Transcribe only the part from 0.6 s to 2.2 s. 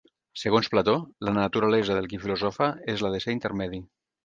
Plató, la naturalesa del